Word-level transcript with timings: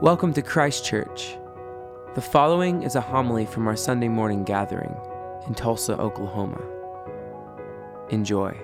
Welcome 0.00 0.32
to 0.34 0.42
Christ 0.42 0.84
Church. 0.84 1.36
The 2.14 2.20
following 2.20 2.84
is 2.84 2.94
a 2.94 3.00
homily 3.00 3.44
from 3.44 3.66
our 3.66 3.74
Sunday 3.74 4.06
morning 4.06 4.44
gathering 4.44 4.96
in 5.48 5.54
Tulsa, 5.54 5.98
Oklahoma. 5.98 6.62
Enjoy. 8.10 8.56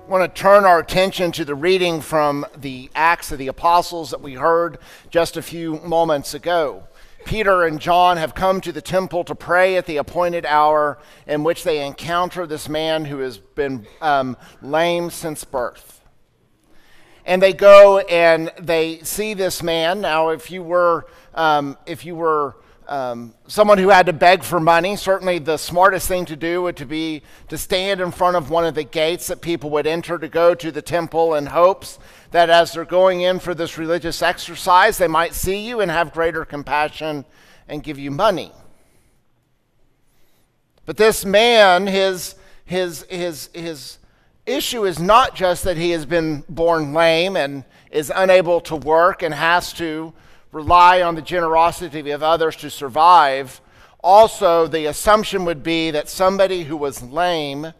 I 0.00 0.08
want 0.08 0.34
to 0.34 0.40
turn 0.40 0.64
our 0.64 0.78
attention 0.78 1.30
to 1.32 1.44
the 1.44 1.54
reading 1.54 2.00
from 2.00 2.46
the 2.56 2.88
Acts 2.94 3.30
of 3.30 3.36
the 3.36 3.48
Apostles 3.48 4.08
that 4.12 4.22
we 4.22 4.32
heard 4.32 4.78
just 5.10 5.36
a 5.36 5.42
few 5.42 5.78
moments 5.80 6.32
ago. 6.32 6.84
Peter 7.26 7.64
and 7.64 7.80
John 7.80 8.18
have 8.18 8.36
come 8.36 8.60
to 8.60 8.70
the 8.70 8.80
temple 8.80 9.24
to 9.24 9.34
pray 9.34 9.76
at 9.76 9.86
the 9.86 9.96
appointed 9.96 10.46
hour 10.46 10.96
in 11.26 11.42
which 11.42 11.64
they 11.64 11.84
encounter 11.84 12.46
this 12.46 12.68
man 12.68 13.04
who 13.04 13.18
has 13.18 13.38
been 13.38 13.84
um, 14.00 14.36
lame 14.62 15.10
since 15.10 15.42
birth. 15.42 16.00
And 17.24 17.42
they 17.42 17.52
go 17.52 17.98
and 17.98 18.52
they 18.60 19.00
see 19.00 19.34
this 19.34 19.60
man. 19.60 20.00
Now, 20.00 20.28
if 20.28 20.52
you 20.52 20.62
were, 20.62 21.08
um, 21.34 21.76
if 21.84 22.06
you 22.06 22.14
were 22.14 22.54
um, 22.88 23.34
someone 23.48 23.78
who 23.78 23.88
had 23.88 24.06
to 24.06 24.12
beg 24.12 24.44
for 24.44 24.60
money, 24.60 24.96
certainly 24.96 25.38
the 25.38 25.56
smartest 25.56 26.06
thing 26.06 26.24
to 26.26 26.36
do 26.36 26.62
would 26.62 26.76
to 26.76 26.86
be 26.86 27.22
to 27.48 27.58
stand 27.58 28.00
in 28.00 28.12
front 28.12 28.36
of 28.36 28.50
one 28.50 28.64
of 28.64 28.74
the 28.74 28.84
gates 28.84 29.26
that 29.26 29.40
people 29.40 29.70
would 29.70 29.86
enter 29.86 30.18
to 30.18 30.28
go 30.28 30.54
to 30.54 30.70
the 30.70 30.82
temple 30.82 31.34
in 31.34 31.46
hopes 31.46 31.98
that 32.30 32.50
as 32.50 32.72
they're 32.72 32.84
going 32.84 33.22
in 33.22 33.38
for 33.38 33.54
this 33.54 33.78
religious 33.78 34.22
exercise, 34.22 34.98
they 34.98 35.08
might 35.08 35.34
see 35.34 35.66
you 35.66 35.80
and 35.80 35.90
have 35.90 36.12
greater 36.12 36.44
compassion 36.44 37.24
and 37.68 37.82
give 37.82 37.98
you 37.98 38.10
money. 38.10 38.52
But 40.84 40.96
this 40.96 41.24
man, 41.24 41.86
his, 41.86 42.36
his, 42.64 43.02
his, 43.08 43.50
his 43.52 43.98
issue 44.46 44.84
is 44.84 45.00
not 45.00 45.34
just 45.34 45.64
that 45.64 45.76
he 45.76 45.90
has 45.90 46.06
been 46.06 46.44
born 46.48 46.92
lame 46.92 47.36
and 47.36 47.64
is 47.90 48.12
unable 48.14 48.60
to 48.62 48.76
work 48.76 49.22
and 49.22 49.34
has 49.34 49.72
to 49.74 50.12
rely 50.56 51.02
on 51.02 51.14
the 51.14 51.22
generosity 51.22 52.10
of 52.10 52.22
others 52.22 52.56
to 52.56 52.70
survive. 52.70 53.60
Also, 54.02 54.66
the 54.66 54.86
assumption 54.86 55.44
would 55.44 55.62
be 55.62 55.90
that 55.90 56.08
somebody 56.08 56.64
who 56.64 56.78
was 56.78 57.02
lame, 57.02 57.74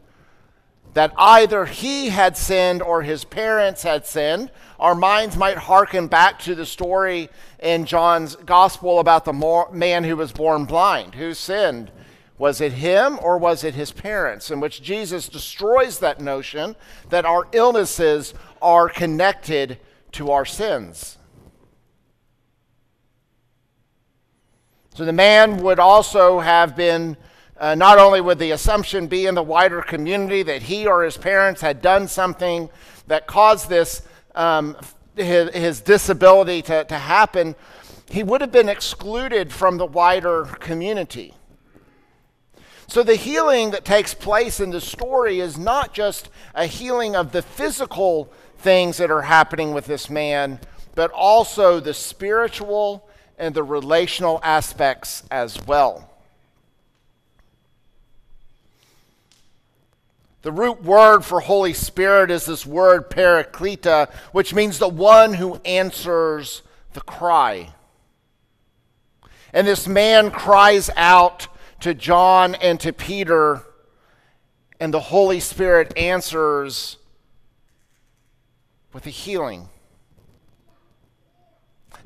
that 0.92 1.12
either 1.16 1.64
he 1.64 2.10
had 2.10 2.36
sinned 2.36 2.82
or 2.82 3.00
his 3.02 3.24
parents 3.24 3.82
had 3.82 4.04
sinned. 4.04 4.50
Our 4.78 4.94
minds 4.94 5.38
might 5.38 5.56
hearken 5.56 6.06
back 6.06 6.38
to 6.40 6.54
the 6.54 6.66
story 6.66 7.30
in 7.58 7.86
John's 7.86 8.36
gospel 8.36 9.00
about 9.00 9.24
the 9.24 9.66
man 9.72 10.04
who 10.04 10.16
was 10.16 10.32
born 10.32 10.66
blind. 10.66 11.14
Who 11.14 11.32
sinned? 11.32 11.90
Was 12.36 12.60
it 12.60 12.72
him 12.72 13.18
or 13.22 13.38
was 13.38 13.64
it 13.64 13.74
his 13.74 13.90
parents? 13.90 14.50
In 14.50 14.60
which 14.60 14.82
Jesus 14.82 15.30
destroys 15.30 16.00
that 16.00 16.20
notion 16.20 16.76
that 17.08 17.24
our 17.24 17.48
illnesses 17.52 18.34
are 18.60 18.90
connected 18.90 19.78
to 20.12 20.30
our 20.30 20.44
sins. 20.44 21.16
So 24.96 25.04
the 25.04 25.12
man 25.12 25.58
would 25.58 25.78
also 25.78 26.40
have 26.40 26.74
been, 26.74 27.18
uh, 27.60 27.74
not 27.74 27.98
only 27.98 28.22
would 28.22 28.38
the 28.38 28.52
assumption 28.52 29.08
be 29.08 29.26
in 29.26 29.34
the 29.34 29.42
wider 29.42 29.82
community 29.82 30.42
that 30.44 30.62
he 30.62 30.86
or 30.86 31.04
his 31.04 31.18
parents 31.18 31.60
had 31.60 31.82
done 31.82 32.08
something 32.08 32.70
that 33.06 33.26
caused 33.26 33.68
this, 33.68 34.00
um, 34.34 34.74
his, 35.14 35.54
his 35.54 35.80
disability 35.82 36.62
to, 36.62 36.84
to 36.84 36.96
happen, 36.96 37.54
he 38.08 38.22
would 38.22 38.40
have 38.40 38.50
been 38.50 38.70
excluded 38.70 39.52
from 39.52 39.76
the 39.76 39.84
wider 39.84 40.46
community. 40.60 41.34
So, 42.86 43.02
the 43.02 43.16
healing 43.16 43.72
that 43.72 43.84
takes 43.84 44.14
place 44.14 44.60
in 44.60 44.70
the 44.70 44.80
story 44.80 45.40
is 45.40 45.58
not 45.58 45.92
just 45.92 46.30
a 46.54 46.64
healing 46.64 47.14
of 47.14 47.32
the 47.32 47.42
physical 47.42 48.32
things 48.56 48.96
that 48.96 49.10
are 49.10 49.22
happening 49.22 49.74
with 49.74 49.84
this 49.84 50.08
man, 50.08 50.58
but 50.94 51.10
also 51.10 51.80
the 51.80 51.92
spiritual 51.92 53.05
and 53.38 53.54
the 53.54 53.62
relational 53.62 54.40
aspects 54.42 55.22
as 55.30 55.64
well. 55.66 56.10
The 60.42 60.52
root 60.52 60.84
word 60.84 61.24
for 61.24 61.40
Holy 61.40 61.72
Spirit 61.72 62.30
is 62.30 62.46
this 62.46 62.64
word 62.64 63.10
parakleta, 63.10 64.12
which 64.30 64.54
means 64.54 64.78
the 64.78 64.88
one 64.88 65.34
who 65.34 65.56
answers 65.64 66.62
the 66.92 67.00
cry. 67.00 67.72
And 69.52 69.66
this 69.66 69.88
man 69.88 70.30
cries 70.30 70.88
out 70.96 71.48
to 71.80 71.94
John 71.94 72.54
and 72.54 72.78
to 72.80 72.92
Peter, 72.92 73.62
and 74.78 74.94
the 74.94 75.00
Holy 75.00 75.40
Spirit 75.40 75.96
answers 75.96 76.96
with 78.92 79.06
a 79.06 79.10
healing. 79.10 79.68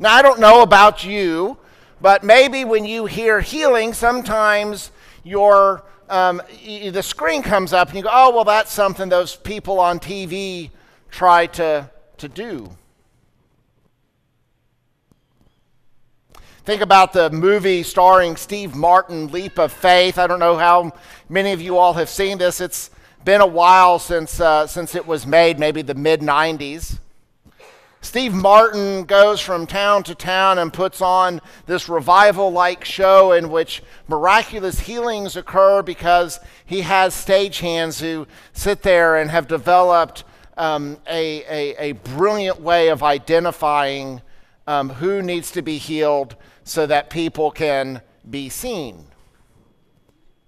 Now, 0.00 0.14
I 0.14 0.22
don't 0.22 0.40
know 0.40 0.62
about 0.62 1.04
you, 1.04 1.58
but 2.00 2.24
maybe 2.24 2.64
when 2.64 2.86
you 2.86 3.04
hear 3.04 3.40
healing, 3.40 3.92
sometimes 3.92 4.90
your 5.22 5.84
um, 6.08 6.42
the 6.64 7.02
screen 7.02 7.42
comes 7.42 7.72
up 7.72 7.88
and 7.88 7.98
you 7.98 8.02
go, 8.02 8.08
oh, 8.10 8.34
well, 8.34 8.44
that's 8.44 8.72
something 8.72 9.08
those 9.08 9.36
people 9.36 9.78
on 9.78 10.00
TV 10.00 10.70
try 11.10 11.46
to, 11.46 11.88
to 12.18 12.28
do. 12.28 12.68
Think 16.64 16.82
about 16.82 17.12
the 17.12 17.30
movie 17.30 17.82
starring 17.82 18.36
Steve 18.36 18.74
Martin, 18.74 19.28
Leap 19.28 19.58
of 19.58 19.70
Faith. 19.70 20.18
I 20.18 20.26
don't 20.26 20.40
know 20.40 20.56
how 20.56 20.92
many 21.28 21.52
of 21.52 21.60
you 21.60 21.76
all 21.76 21.92
have 21.92 22.08
seen 22.08 22.38
this. 22.38 22.60
It's 22.60 22.90
been 23.24 23.40
a 23.40 23.46
while 23.46 23.98
since, 23.98 24.40
uh, 24.40 24.66
since 24.66 24.94
it 24.94 25.06
was 25.06 25.26
made, 25.26 25.58
maybe 25.58 25.82
the 25.82 25.94
mid 25.94 26.22
90s. 26.22 26.98
Steve 28.02 28.32
Martin 28.32 29.04
goes 29.04 29.40
from 29.40 29.66
town 29.66 30.02
to 30.04 30.14
town 30.14 30.58
and 30.58 30.72
puts 30.72 31.02
on 31.02 31.40
this 31.66 31.88
revival 31.88 32.50
like 32.50 32.82
show 32.82 33.32
in 33.32 33.50
which 33.50 33.82
miraculous 34.08 34.80
healings 34.80 35.36
occur 35.36 35.82
because 35.82 36.40
he 36.64 36.80
has 36.80 37.14
stagehands 37.14 38.00
who 38.00 38.26
sit 38.54 38.80
there 38.82 39.16
and 39.16 39.30
have 39.30 39.46
developed 39.46 40.24
um, 40.56 40.96
a, 41.06 41.44
a, 41.44 41.90
a, 41.90 41.92
brilliant 41.92 42.60
way 42.60 42.88
of 42.88 43.02
identifying 43.02 44.20
um, 44.66 44.88
who 44.88 45.22
needs 45.22 45.50
to 45.50 45.62
be 45.62 45.78
healed 45.78 46.36
so 46.64 46.86
that 46.86 47.10
people 47.10 47.50
can 47.50 48.02
be 48.28 48.48
seen. 48.48 49.06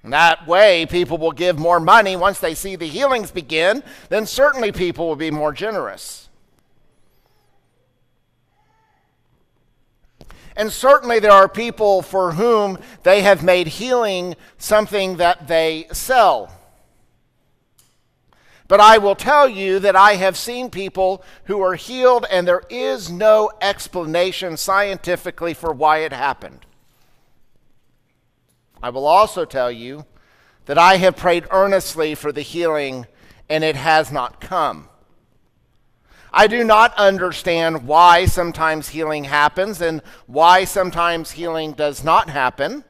And 0.02 0.12
that 0.12 0.46
way, 0.46 0.84
people 0.86 1.16
will 1.16 1.32
give 1.32 1.58
more 1.58 1.80
money 1.80 2.16
once 2.16 2.40
they 2.40 2.54
see 2.54 2.76
the 2.76 2.86
healings 2.86 3.30
begin, 3.30 3.82
then 4.08 4.26
certainly 4.26 4.72
people 4.72 5.06
will 5.06 5.16
be 5.16 5.30
more 5.30 5.52
generous. 5.52 6.28
And 10.56 10.70
certainly 10.70 11.18
there 11.18 11.32
are 11.32 11.48
people 11.48 12.02
for 12.02 12.32
whom 12.32 12.78
they 13.02 13.22
have 13.22 13.42
made 13.42 13.66
healing 13.66 14.36
something 14.58 15.16
that 15.16 15.48
they 15.48 15.86
sell. 15.92 16.50
But 18.68 18.80
I 18.80 18.98
will 18.98 19.14
tell 19.14 19.48
you 19.48 19.78
that 19.80 19.96
I 19.96 20.14
have 20.14 20.36
seen 20.36 20.70
people 20.70 21.22
who 21.44 21.60
are 21.60 21.74
healed 21.74 22.24
and 22.30 22.48
there 22.48 22.62
is 22.70 23.10
no 23.10 23.50
explanation 23.60 24.56
scientifically 24.56 25.52
for 25.52 25.72
why 25.72 25.98
it 25.98 26.12
happened. 26.12 26.64
I 28.82 28.90
will 28.90 29.06
also 29.06 29.44
tell 29.44 29.70
you 29.70 30.06
that 30.66 30.78
I 30.78 30.96
have 30.96 31.16
prayed 31.16 31.46
earnestly 31.50 32.14
for 32.14 32.32
the 32.32 32.42
healing 32.42 33.06
and 33.48 33.62
it 33.62 33.76
has 33.76 34.10
not 34.10 34.40
come. 34.40 34.88
I 36.32 36.46
do 36.46 36.64
not 36.64 36.94
understand 36.94 37.86
why 37.86 38.24
sometimes 38.24 38.88
healing 38.88 39.24
happens 39.24 39.82
and 39.82 40.00
why 40.26 40.64
sometimes 40.64 41.32
healing 41.32 41.72
does 41.72 42.02
not 42.02 42.30
happen. 42.30 42.84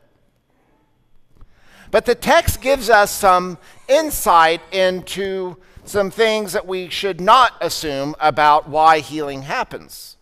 But 1.91 2.07
the 2.07 2.15
text 2.15 2.63
gives 2.63 2.89
us 2.89 3.11
some 3.11 3.59
insight 3.89 4.63
into 4.73 5.57
some 5.85 6.11
things 6.11 6.53
that 6.53 6.67
we 6.67 6.89
should 6.89 7.21
not 7.21 7.55
assume 7.61 8.15
about 8.21 8.69
why 8.69 9.01
healing 9.01 9.43
happens. 9.43 10.17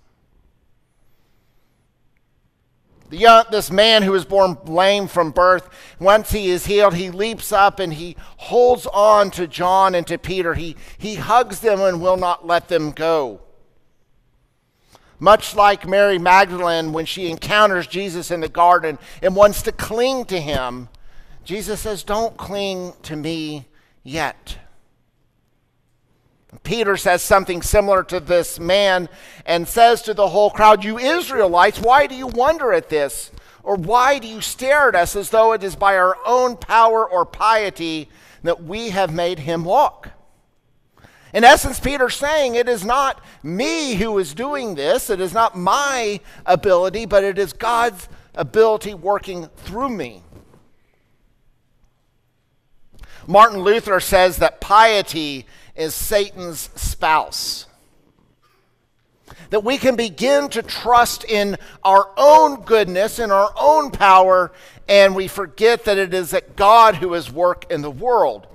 The 3.10 3.16
young, 3.16 3.44
this 3.50 3.72
man 3.72 4.04
who 4.04 4.12
was 4.12 4.24
born 4.24 4.56
lame 4.66 5.08
from 5.08 5.32
birth, 5.32 5.68
once 5.98 6.30
he 6.30 6.48
is 6.48 6.66
healed, 6.66 6.94
he 6.94 7.10
leaps 7.10 7.50
up 7.50 7.80
and 7.80 7.92
he 7.92 8.16
holds 8.36 8.86
on 8.86 9.32
to 9.32 9.48
John 9.48 9.96
and 9.96 10.06
to 10.06 10.16
Peter. 10.16 10.54
He, 10.54 10.76
he 10.96 11.16
hugs 11.16 11.58
them 11.58 11.80
and 11.80 12.00
will 12.00 12.16
not 12.16 12.46
let 12.46 12.68
them 12.68 12.92
go. 12.92 13.40
Much 15.18 15.56
like 15.56 15.88
Mary 15.88 16.18
Magdalene 16.18 16.92
when 16.92 17.04
she 17.04 17.28
encounters 17.28 17.88
Jesus 17.88 18.30
in 18.30 18.40
the 18.40 18.48
garden 18.48 18.96
and 19.20 19.34
wants 19.34 19.60
to 19.62 19.72
cling 19.72 20.24
to 20.26 20.40
him, 20.40 20.88
Jesus 21.42 21.80
says, 21.80 22.04
Don't 22.04 22.36
cling 22.36 22.92
to 23.02 23.16
me 23.16 23.66
yet. 24.04 24.56
Peter 26.62 26.97
says 26.97 27.23
something 27.23 27.62
similar 27.62 28.02
to 28.05 28.20
this 28.20 28.58
man 28.58 29.08
and 29.47 29.69
says 29.69 30.02
to 30.02 30.14
the 30.14 30.29
whole 30.29 30.50
crowd, 30.50 30.85
You 30.85 30.99
Israelites, 30.99 31.79
why 31.79 32.06
do 32.06 32.14
you 32.14 32.26
wonder 32.26 32.73
at 32.73 32.88
this? 32.88 33.31
Or 33.62 33.76
why 33.76 34.19
do 34.19 34.26
you 34.26 34.41
stare 34.41 34.88
at 34.88 34.94
us 34.94 35.14
as 35.14 35.31
though 35.31 35.52
it 35.52 35.62
is 35.62 35.76
by 35.76 35.97
our 35.97 36.17
own 36.25 36.56
power 36.56 37.08
or 37.08 37.25
piety 37.25 38.08
that 38.43 38.64
we 38.64 38.91
have 38.91 39.12
made 39.12 39.41
him 39.41 39.64
walk? 39.64 40.11
In 41.32 41.44
essence, 41.44 41.79
Peter's 41.79 42.17
saying 42.17 42.55
it 42.55 42.69
is 42.69 42.85
not 42.85 43.23
me 43.43 43.94
who 43.94 44.19
is 44.19 44.35
doing 44.35 44.75
this, 44.75 45.11
it 45.11 45.20
is 45.20 45.32
not 45.32 45.56
my 45.56 46.20
ability, 46.44 47.06
but 47.06 47.23
it 47.23 47.38
is 47.38 47.52
God's 47.52 48.08
ability 48.35 48.94
working 48.94 49.49
through 49.58 49.91
me. 49.91 50.23
Martin 53.26 53.61
Luther 53.61 54.00
says 54.00 54.38
that 54.38 54.61
piety 54.61 55.47
is 55.80 55.94
Satan's 55.94 56.68
spouse. 56.76 57.66
That 59.48 59.64
we 59.64 59.78
can 59.78 59.96
begin 59.96 60.50
to 60.50 60.62
trust 60.62 61.24
in 61.24 61.56
our 61.82 62.10
own 62.18 62.62
goodness, 62.62 63.18
in 63.18 63.30
our 63.30 63.50
own 63.58 63.90
power, 63.90 64.52
and 64.86 65.16
we 65.16 65.26
forget 65.26 65.86
that 65.86 65.96
it 65.96 66.12
is 66.12 66.32
that 66.32 66.54
God 66.54 66.96
who 66.96 67.14
is 67.14 67.32
work 67.32 67.64
in 67.70 67.80
the 67.80 67.90
world. 67.90 68.46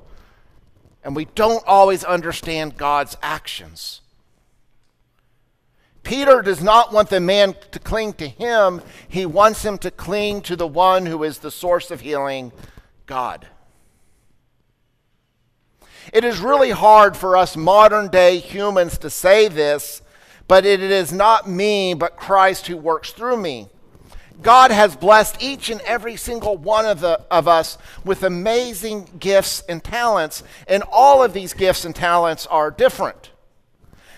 And 1.04 1.16
we 1.16 1.26
don't 1.26 1.64
always 1.66 2.04
understand 2.04 2.78
God's 2.78 3.18
actions. 3.24 4.02
Peter 6.04 6.44
does 6.44 6.62
not 6.62 6.94
want 6.94 7.10
the 7.10 7.20
man 7.20 7.56
to 7.72 7.80
cling 7.80 8.14
to 8.14 8.28
him, 8.28 8.84
he 9.08 9.26
wants 9.26 9.66
him 9.66 9.80
to 9.80 9.90
cling 9.90 10.42
to 10.42 10.56
the 10.56 10.68
one 10.68 11.08
who 11.08 11.24
is 11.24 11.40
the 11.40 11.50
source 11.50 11.90
of 11.90 12.02
healing, 12.02 12.52
God. 13.08 13.48
It 16.14 16.24
is 16.24 16.40
really 16.40 16.72
hard 16.72 17.18
for 17.18 17.36
us 17.36 17.58
modern 17.58 18.10
day 18.10 18.38
humans 18.38 18.98
to 19.00 19.10
say 19.10 19.48
this, 19.48 20.02
but 20.48 20.66
it 20.66 20.82
is 20.82 21.12
not 21.12 21.50
me, 21.50 21.94
but 21.94 22.18
Christ 22.18 22.68
who 22.68 22.78
works 22.78 23.12
through 23.12 23.38
me. 23.38 23.70
God 24.42 24.72
has 24.72 24.96
blessed 24.96 25.42
each 25.42 25.70
and 25.70 25.82
every 25.82 26.18
single 26.18 26.58
one 26.58 26.86
of, 26.86 27.00
the, 27.00 27.22
of 27.32 27.48
us 27.48 27.78
with 28.04 28.24
amazing 28.24 29.10
gifts 29.20 29.64
and 29.68 29.84
talents, 29.84 30.44
and 30.68 30.84
all 30.92 31.24
of 31.24 31.34
these 31.34 31.54
gifts 31.54 31.86
and 31.86 31.96
talents 31.96 32.46
are 32.48 32.70
different. 32.70 33.32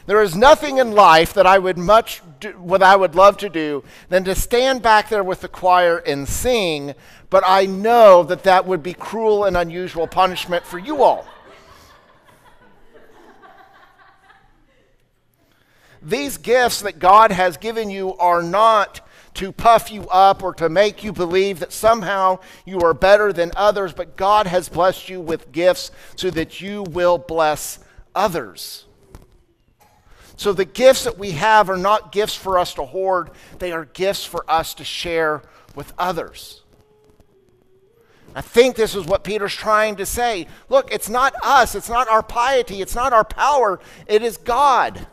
There 0.07 0.22
is 0.22 0.36
nothing 0.36 0.78
in 0.78 0.92
life 0.92 1.33
that 1.33 1.45
I 1.45 1.60
would 1.60 1.78
much 1.78 2.22
do, 2.40 2.51
what 2.51 2.81
I 2.81 2.95
would 2.95 3.13
love 3.13 3.38
to 3.38 3.50
do 3.50 3.83
than 4.10 4.24
to 4.24 4.36
stand 4.36 4.81
back 4.81 5.10
there 5.10 5.24
with 5.24 5.42
the 5.42 5.50
choir 5.50 5.98
and 5.98 6.28
sing, 6.28 6.95
but 7.30 7.44
I 7.45 7.66
know 7.66 8.24
that 8.24 8.44
that 8.44 8.66
would 8.66 8.81
be 8.81 8.94
cruel 8.94 9.44
and 9.44 9.57
unusual 9.57 10.07
punishment 10.07 10.66
for 10.66 10.80
you 10.80 11.04
all. 11.04 11.28
These 16.07 16.38
gifts 16.38 16.83
that 16.83 17.00
God 17.00 17.33
has 17.33 17.57
given 17.57 17.89
you 17.89 18.15
are 18.15 18.42
not 18.42 19.06
to 19.33 19.51
puff 19.51 19.92
you 19.92 20.07
up 20.07 20.42
or 20.42 20.54
to 20.54 20.69
make 20.69 21.04
you 21.04 21.12
believe 21.12 21.59
that 21.59 21.74
somehow 21.74 22.39
you 22.65 22.80
are 22.80 22.94
better 22.94 23.33
than 23.33 23.51
others, 23.57 23.92
but 23.92 24.15
God 24.15 24.48
has 24.48 24.69
blessed 24.69 25.09
you 25.09 25.19
with 25.19 25.51
gifts 25.51 25.92
so 26.15 26.30
that 26.30 26.62
you 26.62 26.83
will 26.83 27.18
bless 27.18 27.80
others. 28.15 28.86
So 30.38 30.54
the 30.54 30.63
gifts 30.63 31.04
that 31.04 31.18
we 31.18 31.31
have 31.31 31.69
are 31.69 31.75
not 31.75 32.13
gifts 32.13 32.36
for 32.36 32.57
us 32.57 32.74
to 32.75 32.86
hoard, 32.86 33.31
they 33.59 33.74
are 33.74 33.83
gifts 33.83 34.24
for 34.24 34.50
us 34.50 34.74
to 34.75 34.86
share 34.86 35.42
with 35.75 35.92
others. 35.98 36.63
I 38.33 38.39
think 38.39 38.77
this 38.77 38.95
is 38.95 39.06
what 39.06 39.25
Peter's 39.25 39.54
trying 39.54 39.98
to 39.98 40.06
say. 40.06 40.48
Look, 40.69 40.89
it's 40.89 41.09
not 41.09 41.33
us, 41.44 41.75
it's 41.75 41.89
not 41.89 42.07
our 42.07 42.24
piety, 42.24 42.81
it's 42.81 42.95
not 42.95 43.12
our 43.12 43.25
power, 43.25 43.81
it 44.07 44.21
is 44.21 44.38
God. 44.38 45.06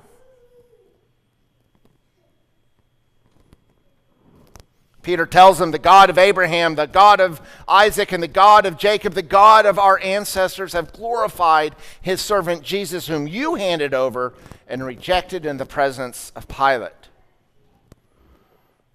Peter 5.05 5.27
tells 5.27 5.59
them 5.59 5.71
the 5.71 5.79
God 5.79 6.11
of 6.11 6.19
Abraham, 6.19 6.75
the 6.75 6.87
God 6.87 7.21
of 7.21 7.41
Isaac, 7.69 8.11
and 8.11 8.23
the 8.23 8.29
God 8.29 8.67
of 8.67 8.79
Jacob, 8.79 9.13
the 9.13 9.23
God 9.23 9.67
of 9.67 9.79
our 9.79 10.01
ancestors, 10.01 10.73
have 10.73 10.93
glorified 10.93 11.77
his 12.01 12.21
servant 12.21 12.63
Jesus, 12.63 13.07
whom 13.07 13.29
you 13.29 13.55
handed 13.55 13.95
over 13.95 14.35
and 14.67 14.85
rejected 14.85 15.47
in 15.47 15.59
the 15.59 15.67
presence 15.67 16.33
of 16.35 16.49
Pilate. 16.49 17.04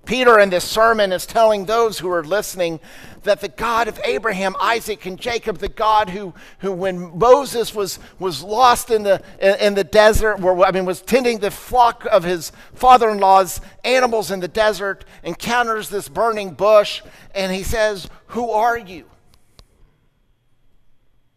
Peter 0.09 0.39
in 0.39 0.49
this 0.49 0.63
sermon 0.63 1.11
is 1.11 1.27
telling 1.27 1.65
those 1.65 1.99
who 1.99 2.09
are 2.09 2.23
listening 2.23 2.79
that 3.25 3.41
the 3.41 3.47
God 3.47 3.87
of 3.87 4.01
Abraham, 4.03 4.55
Isaac, 4.59 5.05
and 5.05 5.19
Jacob, 5.19 5.59
the 5.59 5.69
God 5.69 6.09
who, 6.09 6.33
who 6.61 6.71
when 6.71 7.15
Moses 7.15 7.75
was, 7.75 7.99
was 8.17 8.41
lost 8.41 8.89
in 8.89 9.03
the, 9.03 9.21
in, 9.39 9.75
the 9.75 9.83
desert, 9.83 10.39
where, 10.39 10.59
I 10.65 10.71
mean, 10.71 10.85
was 10.85 11.03
tending 11.03 11.37
the 11.37 11.51
flock 11.51 12.07
of 12.11 12.23
his 12.23 12.51
father 12.73 13.07
in 13.11 13.19
law's 13.19 13.61
animals 13.83 14.31
in 14.31 14.39
the 14.39 14.47
desert, 14.47 15.05
encounters 15.21 15.89
this 15.89 16.09
burning 16.09 16.55
bush, 16.55 17.03
and 17.35 17.53
he 17.53 17.61
says, 17.61 18.09
Who 18.29 18.49
are 18.49 18.79
you? 18.79 19.05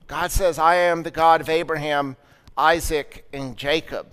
God 0.07 0.31
says, 0.31 0.59
I 0.59 0.77
am 0.77 1.03
the 1.03 1.11
God 1.11 1.43
of 1.43 1.51
Abraham, 1.51 2.17
Isaac, 2.57 3.27
and 3.35 3.55
Jacob. 3.55 4.07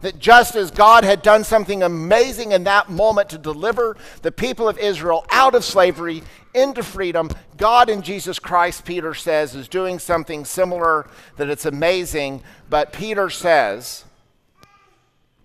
That 0.00 0.18
just 0.18 0.54
as 0.54 0.70
God 0.70 1.02
had 1.02 1.22
done 1.22 1.42
something 1.42 1.82
amazing 1.82 2.52
in 2.52 2.64
that 2.64 2.88
moment 2.88 3.30
to 3.30 3.38
deliver 3.38 3.96
the 4.22 4.30
people 4.30 4.68
of 4.68 4.78
Israel 4.78 5.26
out 5.30 5.54
of 5.54 5.64
slavery 5.64 6.22
into 6.54 6.82
freedom, 6.82 7.30
God 7.56 7.90
in 7.90 8.02
Jesus 8.02 8.38
Christ, 8.38 8.84
Peter 8.84 9.12
says, 9.12 9.54
is 9.54 9.68
doing 9.68 9.98
something 9.98 10.44
similar, 10.44 11.08
that 11.36 11.50
it's 11.50 11.66
amazing. 11.66 12.42
But 12.70 12.92
Peter 12.92 13.28
says, 13.28 14.04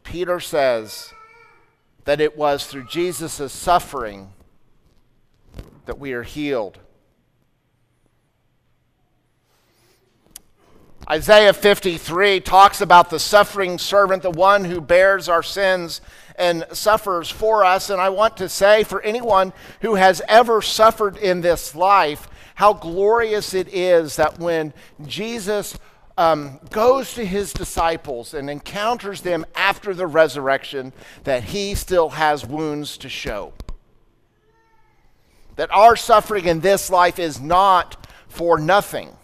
Peter 0.03 0.39
says 0.39 1.11
that 2.05 2.21
it 2.21 2.37
was 2.37 2.67
through 2.67 2.85
Jesus' 2.87 3.51
suffering 3.51 4.33
that 5.85 5.99
we 5.99 6.13
are 6.13 6.23
healed. 6.23 6.79
Isaiah 11.09 11.51
53 11.51 12.39
talks 12.39 12.79
about 12.79 13.09
the 13.09 13.19
suffering 13.19 13.77
servant, 13.77 14.23
the 14.23 14.31
one 14.31 14.63
who 14.63 14.79
bears 14.79 15.27
our 15.27 15.43
sins 15.43 15.99
and 16.37 16.65
suffers 16.71 17.29
for 17.29 17.65
us. 17.65 17.89
And 17.89 17.99
I 17.99 18.09
want 18.09 18.37
to 18.37 18.47
say 18.47 18.83
for 18.83 19.01
anyone 19.01 19.51
who 19.81 19.95
has 19.95 20.21
ever 20.29 20.61
suffered 20.61 21.17
in 21.17 21.41
this 21.41 21.75
life, 21.75 22.29
how 22.55 22.71
glorious 22.71 23.53
it 23.53 23.67
is 23.73 24.15
that 24.15 24.39
when 24.39 24.73
Jesus 25.05 25.77
um, 26.17 26.59
goes 26.69 27.15
to 27.15 27.25
his 27.25 27.51
disciples 27.51 28.33
and 28.33 28.49
encounters 28.49 29.21
them 29.21 29.45
after 29.55 29.93
the 29.93 30.07
resurrection, 30.07 30.93
that 31.25 31.43
he 31.43 31.75
still 31.75 32.11
has 32.11 32.45
wounds 32.45 32.97
to 32.99 33.09
show. 33.09 33.51
That 35.57 35.71
our 35.71 35.97
suffering 35.97 36.45
in 36.45 36.61
this 36.61 36.89
life 36.89 37.19
is 37.19 37.41
not 37.41 38.07
for 38.29 38.57
nothing 38.57 39.17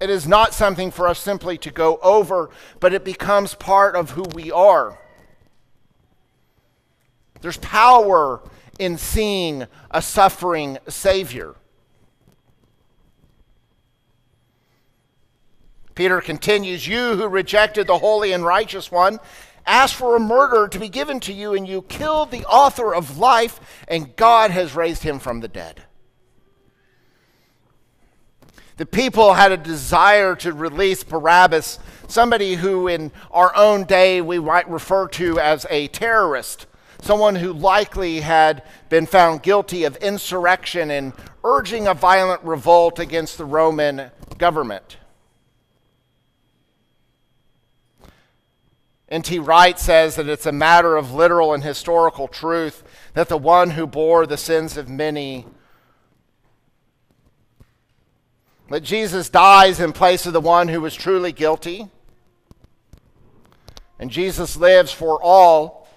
it 0.00 0.10
is 0.10 0.28
not 0.28 0.54
something 0.54 0.90
for 0.90 1.08
us 1.08 1.18
simply 1.18 1.58
to 1.58 1.70
go 1.70 1.98
over, 2.02 2.50
but 2.78 2.92
it 2.92 3.04
becomes 3.04 3.54
part 3.54 3.96
of 3.96 4.10
who 4.10 4.22
we 4.22 4.52
are. 4.52 4.98
There's 7.40 7.56
power 7.58 8.40
in 8.78 8.96
seeing 8.96 9.66
a 9.90 10.00
suffering 10.00 10.78
Savior. 10.88 11.54
Peter 15.94 16.20
continues, 16.20 16.86
You 16.86 17.16
who 17.16 17.26
rejected 17.26 17.88
the 17.88 17.98
holy 17.98 18.30
and 18.32 18.44
righteous 18.44 18.92
one, 18.92 19.18
asked 19.66 19.96
for 19.96 20.14
a 20.14 20.20
murderer 20.20 20.68
to 20.68 20.78
be 20.78 20.88
given 20.88 21.18
to 21.20 21.32
you, 21.32 21.54
and 21.54 21.66
you 21.66 21.82
killed 21.82 22.30
the 22.30 22.44
author 22.46 22.94
of 22.94 23.18
life, 23.18 23.84
and 23.88 24.14
God 24.14 24.52
has 24.52 24.76
raised 24.76 25.02
him 25.02 25.18
from 25.18 25.40
the 25.40 25.48
dead. 25.48 25.82
The 28.78 28.86
people 28.86 29.34
had 29.34 29.50
a 29.50 29.56
desire 29.56 30.36
to 30.36 30.52
release 30.52 31.02
Barabbas, 31.02 31.80
somebody 32.06 32.54
who 32.54 32.86
in 32.86 33.10
our 33.32 33.54
own 33.56 33.82
day 33.82 34.20
we 34.20 34.38
might 34.38 34.70
refer 34.70 35.08
to 35.08 35.40
as 35.40 35.66
a 35.68 35.88
terrorist, 35.88 36.66
someone 37.02 37.34
who 37.34 37.52
likely 37.52 38.20
had 38.20 38.62
been 38.88 39.04
found 39.04 39.42
guilty 39.42 39.82
of 39.82 39.96
insurrection 39.96 40.92
and 40.92 41.12
urging 41.42 41.88
a 41.88 41.94
violent 41.94 42.40
revolt 42.44 43.00
against 43.00 43.36
the 43.36 43.44
Roman 43.44 44.12
government. 44.38 44.96
N.T. 49.08 49.40
Wright 49.40 49.78
says 49.78 50.14
that 50.14 50.28
it's 50.28 50.46
a 50.46 50.52
matter 50.52 50.96
of 50.96 51.12
literal 51.12 51.52
and 51.52 51.64
historical 51.64 52.28
truth 52.28 52.84
that 53.14 53.28
the 53.28 53.38
one 53.38 53.70
who 53.70 53.88
bore 53.88 54.24
the 54.24 54.36
sins 54.36 54.76
of 54.76 54.88
many 54.88 55.46
that 58.68 58.82
Jesus 58.82 59.28
dies 59.28 59.80
in 59.80 59.92
place 59.92 60.26
of 60.26 60.32
the 60.32 60.40
one 60.40 60.68
who 60.68 60.80
was 60.80 60.94
truly 60.94 61.32
guilty. 61.32 61.88
And 63.98 64.10
Jesus 64.10 64.56
lives 64.56 64.92
for 64.92 65.22
all. 65.22 65.88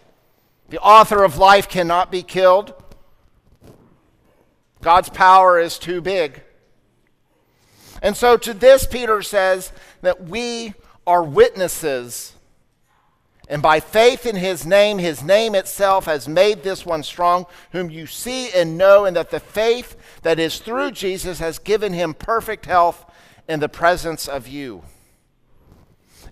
The 0.70 0.80
author 0.80 1.24
of 1.24 1.38
life 1.38 1.68
cannot 1.68 2.12
be 2.12 2.24
killed. 2.24 2.74
God's 4.82 5.10
power 5.10 5.60
is 5.60 5.78
too 5.78 6.02
big. 6.02 6.42
And 8.02 8.18
so 8.18 8.38
to 8.38 8.54
this, 8.54 8.88
Peter 8.88 9.22
says 9.22 9.72
that 10.02 10.24
we 10.24 10.74
are 11.06 11.22
witnesses 11.22 12.34
and 13.52 13.62
by 13.62 13.82
faith 13.82 14.26
in 14.26 14.38
his 14.38 14.66
name, 14.66 14.98
his 14.98 15.22
name 15.22 15.56
itself 15.56 16.06
has 16.06 16.26
made 16.26 16.64
this 16.64 16.86
one 16.86 17.04
strong, 17.04 17.46
whom 17.74 17.90
you 17.90 18.08
see 18.08 18.50
and 18.50 18.78
know, 18.78 19.04
and 19.04 19.14
that 19.18 19.30
the 19.30 19.42
faith 19.42 19.98
that 20.22 20.40
is 20.40 20.60
through 20.60 20.92
Jesus 20.92 21.40
has 21.40 21.60
given 21.60 21.94
him 21.94 22.14
perfect 22.14 22.66
health 22.66 23.06
in 23.48 23.60
the 23.60 23.70
presence 23.70 24.28
of 24.28 24.48
you. 24.48 24.84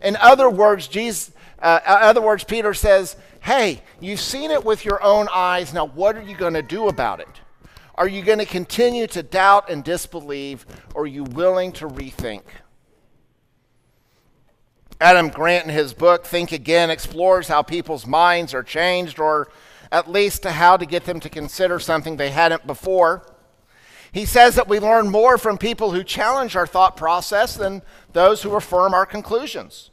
In 0.01 0.15
other 0.17 0.49
words, 0.49 0.87
Jesus, 0.87 1.31
uh, 1.59 1.79
in 1.85 1.91
other 1.93 2.21
words, 2.21 2.43
Peter 2.43 2.73
says, 2.73 3.15
Hey, 3.41 3.81
you've 3.99 4.19
seen 4.19 4.51
it 4.51 4.63
with 4.65 4.85
your 4.85 5.01
own 5.01 5.27
eyes. 5.33 5.73
Now, 5.73 5.87
what 5.87 6.15
are 6.15 6.21
you 6.21 6.35
going 6.35 6.53
to 6.53 6.61
do 6.61 6.87
about 6.87 7.19
it? 7.19 7.41
Are 7.95 8.07
you 8.07 8.21
going 8.21 8.39
to 8.39 8.45
continue 8.45 9.07
to 9.07 9.23
doubt 9.23 9.69
and 9.69 9.83
disbelieve, 9.83 10.65
or 10.93 11.03
are 11.03 11.07
you 11.07 11.23
willing 11.23 11.71
to 11.73 11.87
rethink? 11.87 12.43
Adam 15.01 15.29
Grant, 15.29 15.65
in 15.65 15.71
his 15.71 15.93
book, 15.93 16.25
Think 16.25 16.51
Again, 16.51 16.89
explores 16.89 17.47
how 17.47 17.61
people's 17.61 18.05
minds 18.05 18.53
are 18.53 18.63
changed, 18.63 19.19
or 19.19 19.49
at 19.91 20.09
least 20.09 20.43
how 20.43 20.77
to 20.77 20.85
get 20.85 21.05
them 21.05 21.19
to 21.21 21.29
consider 21.29 21.79
something 21.79 22.17
they 22.17 22.31
hadn't 22.31 22.67
before. 22.67 23.25
He 24.11 24.25
says 24.25 24.55
that 24.55 24.67
we 24.67 24.79
learn 24.79 25.09
more 25.09 25.37
from 25.37 25.57
people 25.57 25.91
who 25.91 26.03
challenge 26.03 26.55
our 26.55 26.67
thought 26.67 26.97
process 26.97 27.55
than 27.55 27.83
those 28.13 28.41
who 28.41 28.55
affirm 28.55 28.93
our 28.93 29.05
conclusions. 29.05 29.91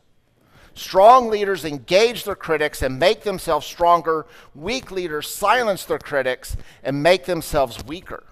Strong 0.74 1.30
leaders 1.30 1.64
engage 1.64 2.24
their 2.24 2.34
critics 2.34 2.82
and 2.82 2.98
make 2.98 3.22
themselves 3.22 3.66
stronger. 3.66 4.26
Weak 4.54 4.90
leaders 4.90 5.28
silence 5.28 5.84
their 5.84 5.98
critics 5.98 6.56
and 6.82 7.02
make 7.02 7.24
themselves 7.24 7.84
weaker. 7.84 8.24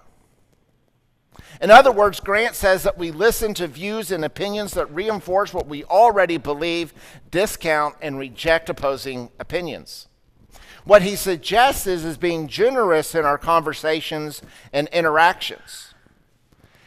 In 1.61 1.71
other 1.71 1.91
words, 1.91 2.19
Grant 2.19 2.55
says 2.55 2.83
that 2.83 2.97
we 2.97 3.11
listen 3.11 3.53
to 3.55 3.67
views 3.67 4.11
and 4.11 4.23
opinions 4.23 4.73
that 4.73 4.93
reinforce 4.93 5.53
what 5.53 5.67
we 5.67 5.83
already 5.85 6.37
believe, 6.37 6.93
discount, 7.31 7.95
and 8.01 8.19
reject 8.19 8.69
opposing 8.69 9.29
opinions. 9.39 10.07
What 10.85 11.01
he 11.01 11.15
suggests 11.15 11.87
is, 11.87 12.05
is 12.05 12.17
being 12.17 12.47
generous 12.47 13.15
in 13.15 13.25
our 13.25 13.39
conversations 13.39 14.41
and 14.71 14.87
interactions. 14.89 15.95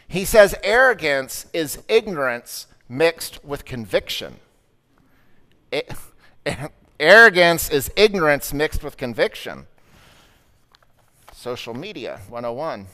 He 0.07 0.25
says 0.25 0.55
arrogance 0.63 1.47
is 1.53 1.83
ignorance 1.89 2.69
mixed 2.89 3.45
with 3.45 3.65
conviction. 3.65 4.37
It, 5.73 5.93
arrogance 7.01 7.69
is 7.69 7.91
ignorance 7.97 8.53
mixed 8.53 8.83
with 8.83 8.97
conviction. 8.97 9.67
Social 11.33 11.75
media 11.75 12.21
101. 12.29 12.87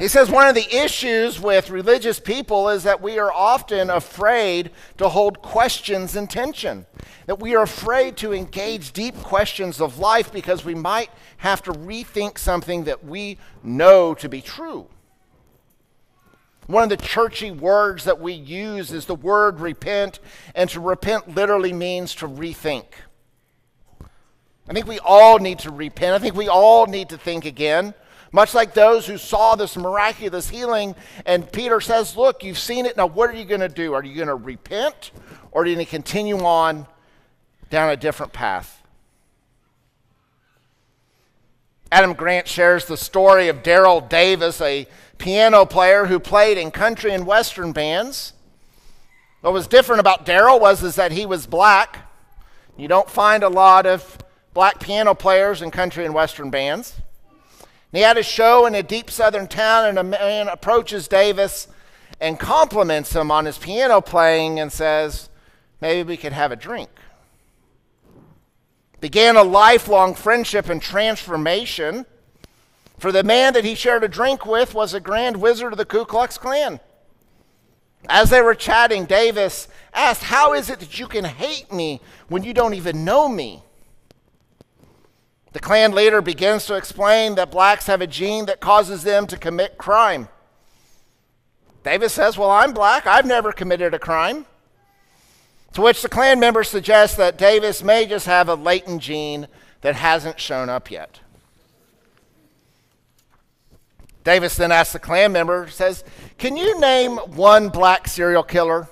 He 0.00 0.08
says 0.08 0.30
one 0.30 0.48
of 0.48 0.54
the 0.54 0.74
issues 0.74 1.38
with 1.38 1.68
religious 1.68 2.18
people 2.18 2.70
is 2.70 2.84
that 2.84 3.02
we 3.02 3.18
are 3.18 3.30
often 3.30 3.90
afraid 3.90 4.70
to 4.96 5.10
hold 5.10 5.42
questions 5.42 6.16
in 6.16 6.26
tension. 6.26 6.86
That 7.26 7.38
we 7.38 7.54
are 7.54 7.64
afraid 7.64 8.16
to 8.16 8.32
engage 8.32 8.94
deep 8.94 9.14
questions 9.16 9.78
of 9.78 9.98
life 9.98 10.32
because 10.32 10.64
we 10.64 10.74
might 10.74 11.10
have 11.36 11.62
to 11.64 11.72
rethink 11.72 12.38
something 12.38 12.84
that 12.84 13.04
we 13.04 13.36
know 13.62 14.14
to 14.14 14.26
be 14.26 14.40
true. 14.40 14.88
One 16.66 16.82
of 16.82 16.88
the 16.88 16.96
churchy 16.96 17.50
words 17.50 18.04
that 18.04 18.20
we 18.20 18.32
use 18.32 18.92
is 18.92 19.04
the 19.04 19.14
word 19.14 19.60
repent, 19.60 20.18
and 20.54 20.70
to 20.70 20.80
repent 20.80 21.34
literally 21.34 21.74
means 21.74 22.14
to 22.16 22.26
rethink. 22.26 22.86
I 24.66 24.72
think 24.72 24.86
we 24.86 24.98
all 25.00 25.38
need 25.40 25.58
to 25.58 25.70
repent. 25.70 26.14
I 26.14 26.18
think 26.20 26.36
we 26.36 26.48
all 26.48 26.86
need 26.86 27.10
to 27.10 27.18
think 27.18 27.44
again. 27.44 27.92
Much 28.32 28.54
like 28.54 28.74
those 28.74 29.06
who 29.06 29.18
saw 29.18 29.56
this 29.56 29.76
miraculous 29.76 30.48
healing, 30.48 30.94
and 31.26 31.50
Peter 31.50 31.80
says, 31.80 32.16
Look, 32.16 32.44
you've 32.44 32.58
seen 32.58 32.86
it. 32.86 32.96
Now, 32.96 33.06
what 33.06 33.30
are 33.30 33.34
you 33.34 33.44
going 33.44 33.60
to 33.60 33.68
do? 33.68 33.92
Are 33.92 34.04
you 34.04 34.14
going 34.14 34.28
to 34.28 34.36
repent, 34.36 35.10
or 35.50 35.62
are 35.62 35.66
you 35.66 35.74
going 35.74 35.84
to 35.84 35.90
continue 35.90 36.38
on 36.38 36.86
down 37.70 37.90
a 37.90 37.96
different 37.96 38.32
path? 38.32 38.82
Adam 41.92 42.12
Grant 42.12 42.46
shares 42.46 42.84
the 42.84 42.96
story 42.96 43.48
of 43.48 43.64
Daryl 43.64 44.08
Davis, 44.08 44.60
a 44.60 44.86
piano 45.18 45.66
player 45.66 46.06
who 46.06 46.20
played 46.20 46.56
in 46.56 46.70
country 46.70 47.12
and 47.12 47.26
western 47.26 47.72
bands. 47.72 48.32
What 49.40 49.52
was 49.52 49.66
different 49.66 49.98
about 49.98 50.24
Daryl 50.24 50.60
was 50.60 50.84
is 50.84 50.94
that 50.94 51.10
he 51.10 51.26
was 51.26 51.48
black. 51.48 51.98
You 52.76 52.86
don't 52.86 53.10
find 53.10 53.42
a 53.42 53.48
lot 53.48 53.86
of 53.86 54.18
black 54.54 54.78
piano 54.78 55.14
players 55.14 55.62
in 55.62 55.72
country 55.72 56.04
and 56.04 56.14
western 56.14 56.50
bands. 56.50 56.94
And 57.92 57.98
he 57.98 58.02
had 58.02 58.18
a 58.18 58.22
show 58.22 58.66
in 58.66 58.74
a 58.74 58.82
deep 58.82 59.10
southern 59.10 59.48
town, 59.48 59.86
and 59.86 59.98
a 59.98 60.04
man 60.04 60.48
approaches 60.48 61.08
Davis 61.08 61.66
and 62.20 62.38
compliments 62.38 63.14
him 63.14 63.30
on 63.30 63.46
his 63.46 63.58
piano 63.58 64.00
playing 64.00 64.60
and 64.60 64.72
says, 64.72 65.28
Maybe 65.80 66.06
we 66.06 66.16
could 66.16 66.32
have 66.32 66.52
a 66.52 66.56
drink. 66.56 66.90
Began 69.00 69.36
a 69.36 69.42
lifelong 69.42 70.14
friendship 70.14 70.68
and 70.68 70.80
transformation. 70.80 72.04
For 72.98 73.10
the 73.10 73.24
man 73.24 73.54
that 73.54 73.64
he 73.64 73.74
shared 73.74 74.04
a 74.04 74.08
drink 74.08 74.44
with 74.44 74.74
was 74.74 74.92
a 74.92 75.00
grand 75.00 75.40
wizard 75.40 75.72
of 75.72 75.78
the 75.78 75.86
Ku 75.86 76.04
Klux 76.04 76.36
Klan. 76.36 76.80
As 78.08 78.30
they 78.30 78.42
were 78.42 78.54
chatting, 78.54 79.06
Davis 79.06 79.68
asked, 79.94 80.24
How 80.24 80.52
is 80.52 80.68
it 80.68 80.80
that 80.80 80.98
you 80.98 81.06
can 81.06 81.24
hate 81.24 81.72
me 81.72 82.00
when 82.28 82.44
you 82.44 82.52
don't 82.52 82.74
even 82.74 83.04
know 83.04 83.28
me? 83.28 83.62
The 85.52 85.60
Klan 85.60 85.92
leader 85.92 86.22
begins 86.22 86.66
to 86.66 86.76
explain 86.76 87.34
that 87.34 87.50
blacks 87.50 87.86
have 87.86 88.00
a 88.00 88.06
gene 88.06 88.46
that 88.46 88.60
causes 88.60 89.02
them 89.02 89.26
to 89.26 89.36
commit 89.36 89.78
crime. 89.78 90.28
Davis 91.82 92.12
says, 92.12 92.38
Well, 92.38 92.50
I'm 92.50 92.72
black. 92.72 93.06
I've 93.06 93.26
never 93.26 93.52
committed 93.52 93.94
a 93.94 93.98
crime. 93.98 94.46
To 95.74 95.82
which 95.82 96.02
the 96.02 96.08
Klan 96.08 96.40
member 96.40 96.64
suggests 96.64 97.16
that 97.16 97.38
Davis 97.38 97.82
may 97.82 98.06
just 98.06 98.26
have 98.26 98.48
a 98.48 98.54
latent 98.54 99.02
gene 99.02 99.48
that 99.82 99.94
hasn't 99.96 100.40
shown 100.40 100.68
up 100.68 100.90
yet. 100.90 101.20
Davis 104.22 104.56
then 104.56 104.70
asks 104.70 104.92
the 104.92 104.98
Klan 104.98 105.32
member, 105.32 105.68
says, 105.68 106.04
Can 106.38 106.56
you 106.56 106.78
name 106.80 107.16
one 107.16 107.68
black 107.68 108.06
serial 108.06 108.42
killer? 108.42 108.88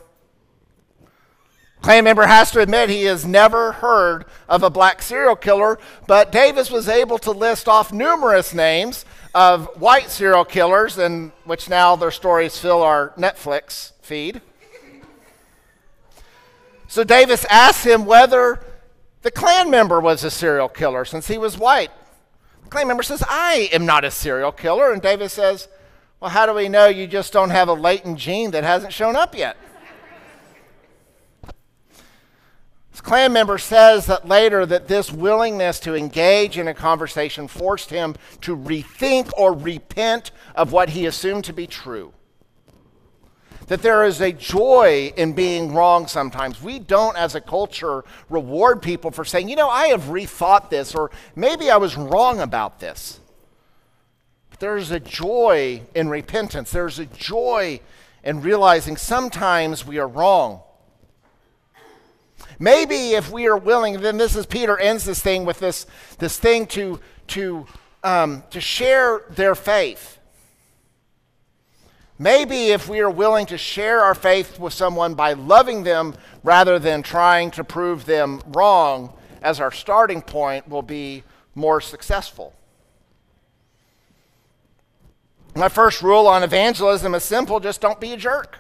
Klan 1.88 2.04
member 2.04 2.26
has 2.26 2.50
to 2.50 2.60
admit 2.60 2.90
he 2.90 3.04
has 3.04 3.24
never 3.24 3.72
heard 3.72 4.26
of 4.46 4.62
a 4.62 4.68
black 4.68 5.00
serial 5.00 5.34
killer, 5.34 5.78
but 6.06 6.30
Davis 6.30 6.70
was 6.70 6.86
able 6.86 7.16
to 7.16 7.30
list 7.30 7.66
off 7.66 7.94
numerous 7.94 8.52
names 8.52 9.06
of 9.34 9.68
white 9.80 10.10
serial 10.10 10.44
killers, 10.44 10.98
and 10.98 11.32
which 11.46 11.70
now 11.70 11.96
their 11.96 12.10
stories 12.10 12.58
fill 12.58 12.82
our 12.82 13.14
Netflix 13.16 13.92
feed. 14.02 14.42
So 16.88 17.04
Davis 17.04 17.46
asked 17.46 17.86
him 17.86 18.04
whether 18.04 18.60
the 19.22 19.30
Klan 19.30 19.70
member 19.70 19.98
was 19.98 20.22
a 20.24 20.30
serial 20.30 20.68
killer 20.68 21.06
since 21.06 21.26
he 21.26 21.38
was 21.38 21.56
white. 21.56 21.90
The 22.64 22.68
Klan 22.68 22.86
member 22.86 23.02
says, 23.02 23.24
I 23.26 23.70
am 23.72 23.86
not 23.86 24.04
a 24.04 24.10
serial 24.10 24.52
killer. 24.52 24.92
And 24.92 25.00
Davis 25.00 25.32
says, 25.32 25.68
Well, 26.20 26.32
how 26.32 26.44
do 26.44 26.52
we 26.52 26.68
know 26.68 26.88
you 26.88 27.06
just 27.06 27.32
don't 27.32 27.48
have 27.48 27.68
a 27.68 27.72
latent 27.72 28.18
gene 28.18 28.50
that 28.50 28.62
hasn't 28.62 28.92
shown 28.92 29.16
up 29.16 29.34
yet? 29.34 29.56
This 32.98 33.06
Klan 33.06 33.32
member 33.32 33.58
says 33.58 34.06
that 34.06 34.26
later 34.26 34.66
that 34.66 34.88
this 34.88 35.12
willingness 35.12 35.78
to 35.80 35.94
engage 35.94 36.58
in 36.58 36.66
a 36.66 36.74
conversation 36.74 37.46
forced 37.46 37.90
him 37.90 38.16
to 38.40 38.56
rethink 38.56 39.30
or 39.38 39.52
repent 39.52 40.32
of 40.56 40.72
what 40.72 40.88
he 40.88 41.06
assumed 41.06 41.44
to 41.44 41.52
be 41.52 41.68
true. 41.68 42.12
That 43.68 43.82
there 43.82 44.04
is 44.04 44.20
a 44.20 44.32
joy 44.32 45.12
in 45.16 45.32
being 45.34 45.74
wrong 45.74 46.08
sometimes. 46.08 46.60
We 46.60 46.80
don't, 46.80 47.16
as 47.16 47.36
a 47.36 47.40
culture, 47.40 48.02
reward 48.28 48.82
people 48.82 49.12
for 49.12 49.24
saying, 49.24 49.48
you 49.48 49.54
know, 49.54 49.68
I 49.68 49.86
have 49.88 50.06
rethought 50.06 50.68
this, 50.68 50.92
or 50.92 51.12
maybe 51.36 51.70
I 51.70 51.76
was 51.76 51.96
wrong 51.96 52.40
about 52.40 52.80
this. 52.80 53.20
But 54.50 54.58
there's 54.58 54.90
a 54.90 54.98
joy 54.98 55.82
in 55.94 56.08
repentance, 56.08 56.72
there's 56.72 56.98
a 56.98 57.06
joy 57.06 57.78
in 58.24 58.42
realizing 58.42 58.96
sometimes 58.96 59.86
we 59.86 59.98
are 59.98 60.08
wrong. 60.08 60.62
Maybe 62.58 63.12
if 63.12 63.30
we 63.30 63.46
are 63.46 63.56
willing, 63.56 64.00
then 64.00 64.16
this 64.16 64.34
is 64.34 64.46
Peter 64.46 64.78
ends 64.78 65.04
this 65.04 65.20
thing 65.20 65.44
with 65.44 65.60
this, 65.60 65.86
this 66.18 66.38
thing 66.38 66.66
to, 66.68 67.00
to, 67.28 67.66
um, 68.02 68.42
to 68.50 68.60
share 68.60 69.22
their 69.30 69.54
faith. 69.54 70.18
Maybe 72.18 72.68
if 72.68 72.88
we 72.88 72.98
are 72.98 73.10
willing 73.10 73.46
to 73.46 73.58
share 73.58 74.00
our 74.00 74.14
faith 74.14 74.58
with 74.58 74.72
someone 74.72 75.14
by 75.14 75.34
loving 75.34 75.84
them 75.84 76.14
rather 76.42 76.80
than 76.80 77.02
trying 77.02 77.52
to 77.52 77.62
prove 77.62 78.06
them 78.06 78.42
wrong 78.48 79.12
as 79.40 79.60
our 79.60 79.70
starting 79.70 80.20
point, 80.20 80.68
will 80.68 80.82
be 80.82 81.22
more 81.54 81.80
successful. 81.80 82.52
My 85.54 85.68
first 85.68 86.02
rule 86.02 86.26
on 86.26 86.42
evangelism 86.42 87.14
is 87.14 87.22
simple 87.22 87.60
just 87.60 87.80
don't 87.80 88.00
be 88.00 88.12
a 88.12 88.16
jerk. 88.16 88.58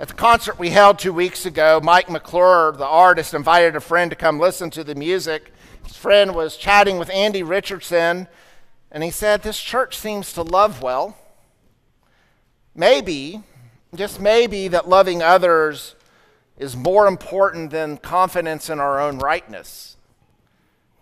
At 0.00 0.08
the 0.08 0.14
concert 0.14 0.58
we 0.58 0.70
held 0.70 0.98
two 0.98 1.12
weeks 1.12 1.44
ago, 1.44 1.78
Mike 1.82 2.08
McClure, 2.08 2.72
the 2.72 2.86
artist, 2.86 3.34
invited 3.34 3.76
a 3.76 3.80
friend 3.80 4.10
to 4.10 4.16
come 4.16 4.40
listen 4.40 4.70
to 4.70 4.82
the 4.82 4.94
music. 4.94 5.52
His 5.86 5.94
friend 5.94 6.34
was 6.34 6.56
chatting 6.56 6.98
with 6.98 7.10
Andy 7.10 7.42
Richardson, 7.42 8.26
and 8.90 9.04
he 9.04 9.10
said, 9.10 9.42
This 9.42 9.60
church 9.60 9.98
seems 9.98 10.32
to 10.32 10.42
love 10.42 10.80
well. 10.80 11.18
Maybe, 12.74 13.42
just 13.94 14.20
maybe, 14.20 14.68
that 14.68 14.88
loving 14.88 15.22
others 15.22 15.94
is 16.56 16.74
more 16.74 17.06
important 17.06 17.70
than 17.70 17.98
confidence 17.98 18.70
in 18.70 18.80
our 18.80 18.98
own 18.98 19.18
rightness. 19.18 19.98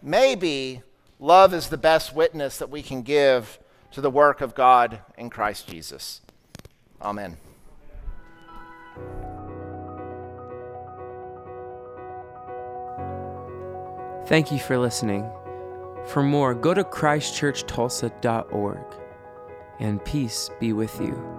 Maybe 0.03 0.83
Love 1.21 1.53
is 1.53 1.69
the 1.69 1.77
best 1.77 2.15
witness 2.15 2.59
that 2.59 2.71
we 2.71 2.81
can 2.81 3.03
give 3.03 3.59
to 3.91 4.01
the 4.01 4.11
work 4.11 4.41
of 4.41 4.55
God 4.55 5.01
in 5.17 5.31
Christ 5.31 5.67
Jesus. 5.67 6.21
Amen. 7.03 7.39
Thank 14.29 14.53
you 14.53 14.59
for 14.59 14.77
listening. 14.77 15.31
For 16.09 16.23
more, 16.23 16.55
go 16.55 16.75
to 16.75 16.85
christchurchtulsa.org, 16.85 18.85
and 19.79 20.05
peace 20.05 20.51
be 20.61 20.75
with 20.75 21.01
you. 21.01 21.38